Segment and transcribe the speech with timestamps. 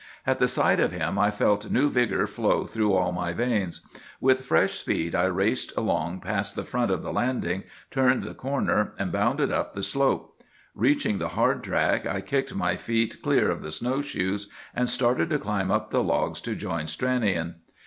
[0.25, 3.81] "At the sight of him I felt new vigor flow through all my veins.
[4.19, 8.93] With fresh speed I raced along past the front of the landing, turned the corner,
[8.97, 10.41] and bounded up the slope.
[10.73, 15.29] Reaching the hard track, I kicked my feet clear of the snow shoes, and started
[15.29, 17.57] to climb up the logs to join Stranion.